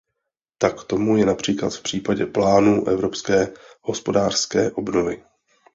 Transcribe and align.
Tak 0.57 0.83
tomu 0.83 1.17
je 1.17 1.25
například 1.25 1.73
v 1.73 1.81
případě 1.83 2.25
plánu 2.25 2.87
evropské 2.87 3.47
hospodářské 3.81 4.71
obnovy. 4.71 5.23